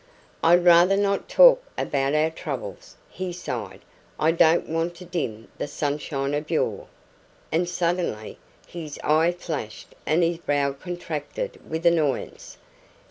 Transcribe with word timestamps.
"I'd 0.43 0.65
rather 0.65 0.97
not 0.97 1.29
talk 1.29 1.63
about 1.77 2.15
our 2.15 2.31
troubles," 2.31 2.95
he 3.07 3.31
sighed. 3.31 3.81
"I 4.19 4.31
don't 4.31 4.67
want 4.67 4.95
to 4.95 5.05
dim 5.05 5.47
the 5.59 5.67
sunshine 5.67 6.33
of 6.33 6.49
your" 6.49 6.87
And 7.51 7.69
suddenly 7.69 8.39
his 8.65 8.97
eye 9.03 9.31
flashed 9.31 9.93
and 10.07 10.23
his 10.23 10.39
brow 10.39 10.71
contracted 10.73 11.59
with 11.69 11.85
annoyance. 11.85 12.57